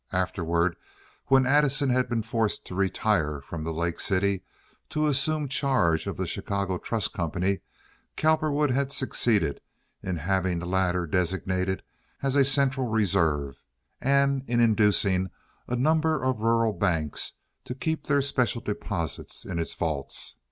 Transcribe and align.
Afterward, 0.11 0.77
when 1.27 1.45
Addison 1.45 1.89
had 1.91 2.09
been 2.09 2.23
forced 2.23 2.65
to 2.65 2.73
retire 2.73 3.39
from 3.39 3.63
the 3.63 3.71
Lake 3.71 3.99
City 3.99 4.41
to 4.89 5.05
assume 5.05 5.47
charge 5.47 6.07
of 6.07 6.17
the 6.17 6.25
Chicago 6.25 6.79
Trust 6.79 7.13
Company, 7.13 7.59
Cowperwood 8.15 8.71
had 8.71 8.91
succeeded 8.91 9.61
in 10.01 10.15
having 10.15 10.57
the 10.57 10.65
latter 10.65 11.05
designated 11.05 11.83
as 12.23 12.35
a 12.35 12.43
central 12.43 12.87
reserve 12.87 13.61
and 13.99 14.41
in 14.49 14.59
inducing 14.59 15.29
a 15.67 15.75
number 15.75 16.19
of 16.23 16.39
rural 16.41 16.73
banks 16.73 17.33
to 17.65 17.75
keep 17.75 18.07
their 18.07 18.23
special 18.23 18.61
deposits 18.61 19.45
in 19.45 19.59
its 19.59 19.75
vaults. 19.75 20.35